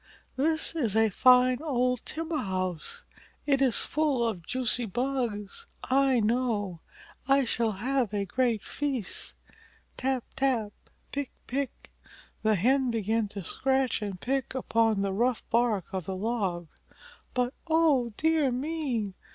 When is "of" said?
4.27-4.43, 15.93-16.05